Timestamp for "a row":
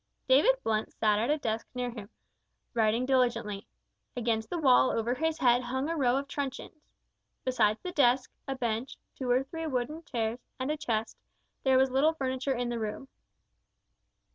5.91-6.17